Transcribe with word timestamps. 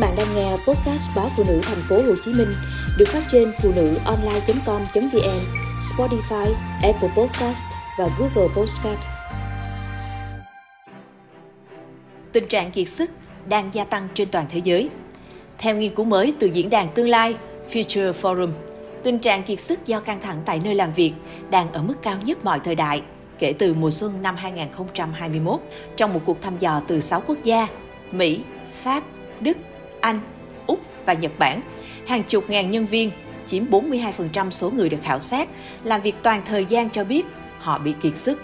bạn 0.00 0.16
đang 0.16 0.34
nghe 0.34 0.50
podcast 0.50 1.16
báo 1.16 1.28
phụ 1.36 1.44
nữ 1.48 1.60
thành 1.62 1.80
phố 1.88 1.96
Hồ 1.96 2.14
Chí 2.24 2.32
Minh 2.32 2.48
được 2.98 3.08
phát 3.08 3.22
trên 3.28 3.52
phụ 3.62 3.72
nữ 3.76 3.94
online.com.vn, 4.04 5.40
Spotify, 5.80 6.52
Apple 6.82 7.08
Podcast 7.16 7.64
và 7.98 8.08
Google 8.18 8.54
Podcast. 8.56 8.98
Tình 12.32 12.48
trạng 12.48 12.70
kiệt 12.70 12.88
sức 12.88 13.10
đang 13.48 13.70
gia 13.74 13.84
tăng 13.84 14.08
trên 14.14 14.30
toàn 14.30 14.46
thế 14.50 14.60
giới. 14.64 14.90
Theo 15.58 15.76
nghiên 15.76 15.94
cứu 15.94 16.06
mới 16.06 16.34
từ 16.38 16.46
diễn 16.46 16.70
đàn 16.70 16.88
tương 16.94 17.08
lai 17.08 17.36
Future 17.72 18.12
Forum, 18.12 18.52
tình 19.02 19.18
trạng 19.18 19.42
kiệt 19.42 19.60
sức 19.60 19.86
do 19.86 20.00
căng 20.00 20.20
thẳng 20.20 20.42
tại 20.44 20.60
nơi 20.64 20.74
làm 20.74 20.92
việc 20.92 21.12
đang 21.50 21.72
ở 21.72 21.82
mức 21.82 21.94
cao 22.02 22.16
nhất 22.24 22.44
mọi 22.44 22.60
thời 22.64 22.74
đại 22.74 23.02
kể 23.38 23.52
từ 23.58 23.74
mùa 23.74 23.90
xuân 23.90 24.22
năm 24.22 24.36
2021 24.36 25.60
trong 25.96 26.14
một 26.14 26.20
cuộc 26.24 26.42
thăm 26.42 26.58
dò 26.58 26.82
từ 26.88 27.00
6 27.00 27.22
quốc 27.26 27.38
gia 27.42 27.66
Mỹ, 28.12 28.40
Pháp, 28.82 29.04
Đức, 29.40 29.56
anh, 30.00 30.20
Úc 30.66 30.80
và 31.06 31.12
Nhật 31.12 31.32
Bản. 31.38 31.60
Hàng 32.06 32.22
chục 32.22 32.50
ngàn 32.50 32.70
nhân 32.70 32.86
viên, 32.86 33.10
chiếm 33.46 33.64
42% 33.70 34.50
số 34.50 34.70
người 34.70 34.88
được 34.88 34.98
khảo 35.02 35.20
sát, 35.20 35.48
làm 35.84 36.02
việc 36.02 36.14
toàn 36.22 36.42
thời 36.46 36.64
gian 36.64 36.90
cho 36.90 37.04
biết 37.04 37.26
họ 37.58 37.78
bị 37.78 37.94
kiệt 38.02 38.16
sức. 38.16 38.42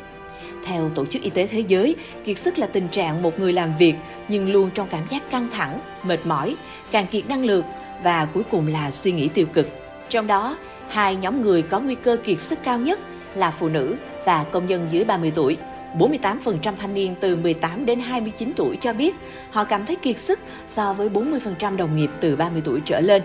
Theo 0.65 0.91
Tổ 0.95 1.07
chức 1.07 1.23
Y 1.23 1.31
tế 1.31 1.47
Thế 1.47 1.61
giới, 1.69 1.95
kiệt 2.25 2.39
sức 2.39 2.59
là 2.59 2.67
tình 2.67 2.89
trạng 2.89 3.23
một 3.23 3.39
người 3.39 3.53
làm 3.53 3.77
việc 3.79 3.95
nhưng 4.29 4.53
luôn 4.53 4.71
trong 4.75 4.89
cảm 4.89 5.03
giác 5.11 5.31
căng 5.31 5.49
thẳng, 5.53 5.81
mệt 6.03 6.27
mỏi, 6.27 6.57
càng 6.91 7.07
kiệt 7.07 7.29
năng 7.29 7.45
lượng 7.45 7.65
và 8.03 8.25
cuối 8.25 8.43
cùng 8.51 8.67
là 8.67 8.91
suy 8.91 9.13
nghĩ 9.13 9.29
tiêu 9.29 9.47
cực. 9.53 9.69
Trong 10.09 10.27
đó, 10.27 10.57
hai 10.89 11.17
nhóm 11.17 11.43
người 11.43 11.63
có 11.63 11.81
nguy 11.81 11.95
cơ 11.95 12.17
kiệt 12.25 12.41
sức 12.41 12.59
cao 12.65 12.79
nhất 12.79 13.01
là 13.35 13.51
phụ 13.51 13.69
nữ 13.69 13.97
và 14.25 14.45
công 14.45 14.67
nhân 14.67 14.87
dưới 14.91 15.05
30 15.05 15.33
tuổi. 15.35 15.57
48% 15.99 16.77
thanh 16.77 16.95
niên 16.95 17.15
từ 17.21 17.37
18 17.37 17.87
đến 17.87 18.01
29 18.01 18.53
tuổi 18.57 18.77
cho 18.77 18.93
biết 18.93 19.15
họ 19.51 19.65
cảm 19.65 19.87
thấy 19.87 19.97
kiệt 19.97 20.19
sức 20.19 20.39
so 20.67 20.93
với 20.93 21.09
40% 21.09 21.77
đồng 21.77 21.97
nghiệp 21.97 22.11
từ 22.21 22.37
30 22.37 22.63
tuổi 22.65 22.81
trở 22.85 23.01
lên. 23.01 23.23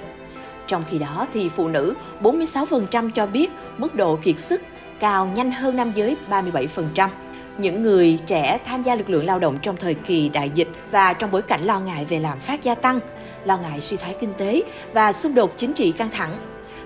Trong 0.67 0.83
khi 0.91 0.99
đó 0.99 1.27
thì 1.33 1.49
phụ 1.49 1.67
nữ 1.67 1.93
46% 2.21 3.11
cho 3.11 3.27
biết 3.27 3.51
mức 3.77 3.95
độ 3.95 4.19
kiệt 4.23 4.39
sức 4.39 4.61
cao 4.99 5.31
nhanh 5.35 5.51
hơn 5.51 5.75
nam 5.75 5.91
giới 5.95 6.17
37%. 6.29 7.09
Những 7.57 7.81
người 7.81 8.19
trẻ 8.27 8.59
tham 8.65 8.83
gia 8.83 8.95
lực 8.95 9.09
lượng 9.09 9.25
lao 9.25 9.39
động 9.39 9.57
trong 9.61 9.77
thời 9.77 9.93
kỳ 9.93 10.29
đại 10.29 10.49
dịch 10.49 10.67
và 10.91 11.13
trong 11.13 11.31
bối 11.31 11.41
cảnh 11.41 11.61
lo 11.63 11.79
ngại 11.79 12.05
về 12.05 12.19
lạm 12.19 12.39
phát 12.39 12.63
gia 12.63 12.75
tăng, 12.75 12.99
lo 13.45 13.57
ngại 13.57 13.81
suy 13.81 13.97
thoái 13.97 14.15
kinh 14.19 14.33
tế 14.37 14.63
và 14.93 15.13
xung 15.13 15.35
đột 15.35 15.53
chính 15.57 15.73
trị 15.73 15.91
căng 15.91 16.11
thẳng 16.11 16.37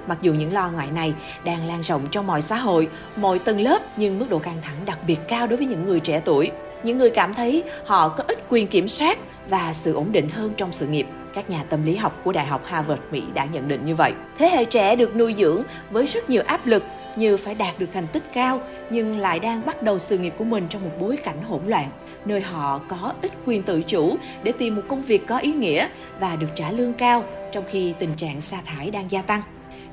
Mặc 0.07 0.17
dù 0.21 0.33
những 0.33 0.53
lo 0.53 0.69
ngại 0.69 0.91
này 0.91 1.13
đang 1.45 1.67
lan 1.67 1.81
rộng 1.81 2.07
trong 2.11 2.27
mọi 2.27 2.41
xã 2.41 2.55
hội, 2.55 2.87
mọi 3.15 3.39
tầng 3.39 3.61
lớp 3.61 3.79
nhưng 3.97 4.19
mức 4.19 4.25
độ 4.29 4.39
căng 4.39 4.61
thẳng 4.61 4.77
đặc 4.85 4.99
biệt 5.07 5.17
cao 5.27 5.47
đối 5.47 5.57
với 5.57 5.67
những 5.67 5.85
người 5.85 5.99
trẻ 5.99 6.21
tuổi. 6.25 6.51
Những 6.83 6.97
người 6.97 7.09
cảm 7.09 7.33
thấy 7.33 7.63
họ 7.85 8.09
có 8.09 8.23
ít 8.27 8.39
quyền 8.49 8.67
kiểm 8.67 8.87
soát 8.87 9.17
và 9.49 9.73
sự 9.73 9.93
ổn 9.93 10.11
định 10.11 10.29
hơn 10.29 10.53
trong 10.57 10.73
sự 10.73 10.87
nghiệp. 10.87 11.07
Các 11.33 11.49
nhà 11.49 11.63
tâm 11.69 11.85
lý 11.85 11.95
học 11.95 12.21
của 12.23 12.31
Đại 12.31 12.45
học 12.45 12.61
Harvard, 12.65 13.01
Mỹ 13.11 13.23
đã 13.33 13.45
nhận 13.45 13.67
định 13.67 13.85
như 13.85 13.95
vậy. 13.95 14.13
Thế 14.37 14.49
hệ 14.49 14.65
trẻ 14.65 14.95
được 14.95 15.15
nuôi 15.15 15.35
dưỡng 15.37 15.63
với 15.91 16.05
rất 16.05 16.29
nhiều 16.29 16.43
áp 16.47 16.67
lực 16.67 16.83
như 17.15 17.37
phải 17.37 17.55
đạt 17.55 17.79
được 17.79 17.85
thành 17.93 18.07
tích 18.07 18.23
cao 18.33 18.61
nhưng 18.89 19.17
lại 19.19 19.39
đang 19.39 19.65
bắt 19.65 19.83
đầu 19.83 19.99
sự 19.99 20.17
nghiệp 20.17 20.33
của 20.37 20.43
mình 20.43 20.67
trong 20.69 20.83
một 20.83 20.91
bối 20.99 21.17
cảnh 21.17 21.43
hỗn 21.43 21.61
loạn 21.67 21.87
nơi 22.25 22.41
họ 22.41 22.79
có 22.87 23.13
ít 23.21 23.31
quyền 23.45 23.63
tự 23.63 23.81
chủ 23.81 24.17
để 24.43 24.51
tìm 24.51 24.75
một 24.75 24.81
công 24.87 25.01
việc 25.01 25.27
có 25.27 25.37
ý 25.37 25.53
nghĩa 25.53 25.87
và 26.19 26.35
được 26.35 26.49
trả 26.55 26.71
lương 26.71 26.93
cao 26.93 27.23
trong 27.51 27.63
khi 27.69 27.93
tình 27.99 28.15
trạng 28.15 28.41
sa 28.41 28.57
thải 28.65 28.91
đang 28.91 29.11
gia 29.11 29.21
tăng 29.21 29.41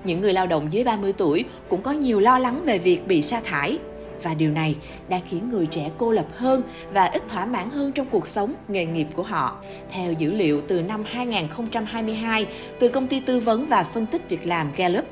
những 0.05 0.21
người 0.21 0.33
lao 0.33 0.47
động 0.47 0.69
dưới 0.71 0.85
30 0.85 1.13
tuổi 1.13 1.45
cũng 1.69 1.83
có 1.83 1.91
nhiều 1.91 2.21
lo 2.21 2.39
lắng 2.39 2.63
về 2.65 2.79
việc 2.79 3.07
bị 3.07 3.23
sa 3.23 3.41
thải 3.45 3.79
và 4.23 4.35
điều 4.35 4.51
này 4.51 4.77
đã 5.09 5.21
khiến 5.31 5.49
người 5.51 5.67
trẻ 5.67 5.91
cô 5.99 6.13
lập 6.13 6.27
hơn 6.37 6.63
và 6.93 7.05
ít 7.05 7.23
thỏa 7.29 7.47
mãn 7.47 7.71
hơn 7.71 7.93
trong 7.93 8.07
cuộc 8.11 8.27
sống, 8.27 8.55
nghề 8.69 8.85
nghiệp 8.85 9.07
của 9.15 9.23
họ. 9.23 9.57
Theo 9.91 10.13
dữ 10.13 10.33
liệu 10.33 10.61
từ 10.69 10.83
năm 10.83 11.05
2022 11.07 12.47
từ 12.79 12.89
công 12.89 13.07
ty 13.07 13.21
tư 13.21 13.41
vấn 13.41 13.67
và 13.67 13.85
phân 13.85 14.07
tích 14.07 14.29
việc 14.29 14.47
làm 14.47 14.73
Gallup, 14.77 15.05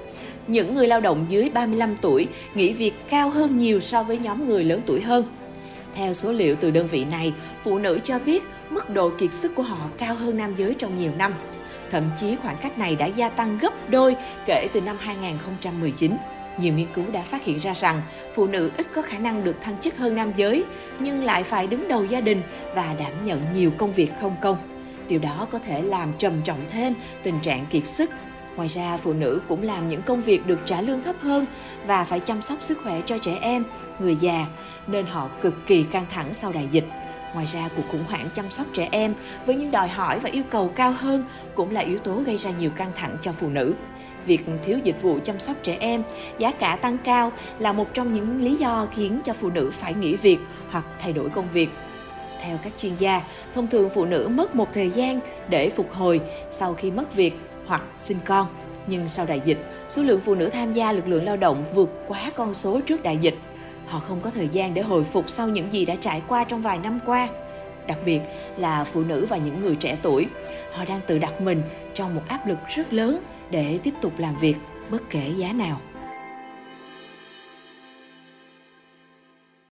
những 0.47 0.75
người 0.75 0.87
lao 0.87 1.01
động 1.01 1.27
dưới 1.29 1.51
35 1.51 1.97
tuổi 1.97 2.29
nghỉ 2.55 2.73
việc 2.73 2.93
cao 3.11 3.31
hơn 3.31 3.59
nhiều 3.59 3.81
so 3.81 4.03
với 4.03 4.19
nhóm 4.19 4.47
người 4.47 4.65
lớn 4.65 4.81
tuổi 4.87 5.01
hơn. 5.01 5.25
Theo 5.95 6.15
số 6.15 6.33
liệu 6.33 6.57
từ 6.61 6.71
đơn 6.71 6.87
vị 6.87 7.05
này, 7.05 7.33
phụ 7.65 7.79
nữ 7.79 7.99
cho 8.05 8.19
biết 8.19 8.45
mức 8.71 8.91
độ 8.91 9.11
kiệt 9.19 9.33
sức 9.33 9.53
của 9.55 9.63
họ 9.63 9.89
cao 9.99 10.15
hơn 10.15 10.37
nam 10.37 10.55
giới 10.57 10.75
trong 10.75 10.99
nhiều 10.99 11.13
năm. 11.19 11.35
Thậm 11.91 12.11
chí 12.21 12.37
khoảng 12.37 12.57
cách 12.63 12.79
này 12.79 12.97
đã 12.97 13.07
gia 13.07 13.29
tăng 13.29 13.59
gấp 13.59 13.91
đôi 13.91 14.17
kể 14.47 14.69
từ 14.73 14.81
năm 14.81 14.97
2019. 15.01 16.17
Nhiều 16.59 16.75
nghiên 16.75 16.87
cứu 16.95 17.05
đã 17.13 17.23
phát 17.23 17.45
hiện 17.45 17.59
ra 17.59 17.73
rằng 17.75 18.03
phụ 18.35 18.47
nữ 18.47 18.71
ít 18.77 18.87
có 18.95 19.03
khả 19.03 19.19
năng 19.19 19.45
được 19.45 19.61
thăng 19.61 19.79
chức 19.79 19.97
hơn 19.97 20.15
nam 20.15 20.33
giới, 20.37 20.65
nhưng 20.99 21.25
lại 21.25 21.43
phải 21.43 21.67
đứng 21.67 21.89
đầu 21.89 22.05
gia 22.05 22.21
đình 22.21 22.43
và 22.75 22.95
đảm 22.99 23.13
nhận 23.25 23.43
nhiều 23.55 23.71
công 23.79 23.93
việc 23.93 24.11
không 24.21 24.37
công. 24.41 24.57
Điều 25.09 25.19
đó 25.19 25.47
có 25.51 25.59
thể 25.59 25.83
làm 25.83 26.13
trầm 26.19 26.43
trọng 26.45 26.61
thêm 26.71 26.95
tình 27.23 27.41
trạng 27.41 27.67
kiệt 27.67 27.87
sức. 27.87 28.11
Ngoài 28.57 28.69
ra, 28.69 28.97
phụ 28.97 29.13
nữ 29.13 29.41
cũng 29.49 29.63
làm 29.63 29.89
những 29.89 30.03
công 30.03 30.21
việc 30.21 30.47
được 30.47 30.59
trả 30.67 30.81
lương 30.81 31.03
thấp 31.03 31.17
hơn 31.21 31.47
và 31.87 32.05
phải 32.05 32.21
chăm 32.21 32.43
sóc 32.43 32.63
sức 32.63 32.79
khỏe 32.83 33.01
cho 33.07 33.19
trẻ 33.19 33.39
em, 33.41 33.65
người 33.99 34.17
già, 34.17 34.47
nên 34.87 35.07
họ 35.07 35.29
cực 35.43 35.55
kỳ 35.67 35.83
căng 35.83 36.07
thẳng 36.11 36.35
sau 36.35 36.53
đại 36.53 36.69
dịch. 36.71 36.85
Ngoài 37.35 37.47
ra, 37.47 37.69
cuộc 37.77 37.83
khủng 37.93 38.05
hoảng 38.09 38.29
chăm 38.35 38.51
sóc 38.51 38.67
trẻ 38.73 38.89
em 38.93 39.15
với 39.47 39.57
những 39.57 39.71
đòi 39.71 39.89
hỏi 39.89 40.19
và 40.19 40.31
yêu 40.31 40.43
cầu 40.51 40.69
cao 40.69 40.93
hơn 40.93 41.25
cũng 41.55 41.71
là 41.71 41.81
yếu 41.81 41.99
tố 41.99 42.15
gây 42.15 42.37
ra 42.37 42.51
nhiều 42.51 42.71
căng 42.71 42.93
thẳng 42.97 43.17
cho 43.21 43.33
phụ 43.33 43.49
nữ. 43.49 43.75
Việc 44.27 44.41
thiếu 44.65 44.79
dịch 44.79 45.03
vụ 45.03 45.19
chăm 45.25 45.41
sóc 45.41 45.57
trẻ 45.63 45.77
em, 45.81 46.03
giá 46.39 46.51
cả 46.51 46.77
tăng 46.77 46.99
cao 46.99 47.33
là 47.59 47.73
một 47.73 47.95
trong 47.95 48.15
những 48.15 48.41
lý 48.41 48.57
do 48.57 48.87
khiến 48.95 49.21
cho 49.25 49.33
phụ 49.33 49.51
nữ 49.51 49.71
phải 49.71 49.95
nghỉ 49.95 50.17
việc 50.17 50.39
hoặc 50.71 50.85
thay 50.99 51.13
đổi 51.13 51.31
công 51.31 51.51
việc. 51.53 51.69
Theo 52.43 52.59
các 52.65 52.73
chuyên 52.79 52.97
gia, 52.97 53.23
thông 53.55 53.67
thường 53.67 53.91
phụ 53.95 54.05
nữ 54.05 54.29
mất 54.31 54.55
một 54.55 54.69
thời 54.75 54.91
gian 54.91 55.21
để 55.49 55.71
phục 55.71 55.93
hồi 55.93 56.21
sau 56.51 56.75
khi 56.75 56.91
mất 56.91 57.15
việc 57.15 57.33
hoặc 57.71 57.83
sinh 57.99 58.19
con. 58.25 58.47
Nhưng 58.87 59.09
sau 59.09 59.27
đại 59.27 59.41
dịch, 59.45 59.59
số 59.89 60.03
lượng 60.03 60.21
phụ 60.25 60.35
nữ 60.35 60.49
tham 60.49 60.73
gia 60.73 60.93
lực 60.93 61.09
lượng 61.09 61.25
lao 61.25 61.37
động 61.37 61.65
vượt 61.75 61.91
quá 62.09 62.31
con 62.37 62.55
số 62.55 62.81
trước 62.81 63.03
đại 63.03 63.17
dịch. 63.17 63.35
Họ 63.87 63.99
không 63.99 64.21
có 64.21 64.31
thời 64.31 64.49
gian 64.49 64.75
để 64.75 64.83
hồi 64.83 65.05
phục 65.05 65.31
sau 65.31 65.49
những 65.49 65.73
gì 65.73 65.85
đã 65.87 65.95
trải 66.01 66.23
qua 66.29 66.45
trong 66.45 66.63
vài 66.63 66.79
năm 66.79 66.99
qua. 67.07 67.29
Đặc 67.87 67.99
biệt 68.05 68.21
là 68.57 68.85
phụ 68.85 69.03
nữ 69.03 69.27
và 69.27 69.37
những 69.37 69.61
người 69.61 69.75
trẻ 69.75 69.99
tuổi. 70.03 70.27
Họ 70.73 70.85
đang 70.89 71.01
tự 71.07 71.19
đặt 71.19 71.41
mình 71.41 71.63
trong 71.95 72.15
một 72.15 72.23
áp 72.29 72.47
lực 72.47 72.59
rất 72.77 72.93
lớn 72.93 73.23
để 73.51 73.79
tiếp 73.83 73.95
tục 74.03 74.13
làm 74.19 74.39
việc 74.39 74.57
bất 74.91 75.03
kể 75.11 75.33
giá 75.37 75.53
nào. 75.53 75.81